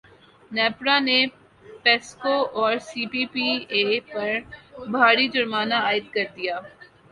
نیپرا 0.51 0.95
نے 0.99 1.19
پیسکو 1.83 2.33
اور 2.57 2.73
سی 2.87 3.03
پی 3.11 3.23
پی 3.33 3.47
اے 3.73 3.83
پر 4.09 4.29
بھاری 4.91 5.25
جرمانے 5.33 5.77
عائد 5.85 6.05
کردیے 6.13 6.55